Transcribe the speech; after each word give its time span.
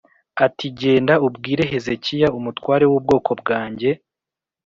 ati 0.45 0.65
genda 0.79 1.13
ubwire 1.27 1.63
Hezekiya 1.71 2.27
umutwarev 2.37 2.89
w 2.91 2.95
ubwoko 2.99 3.31
bwanjye 3.41 3.89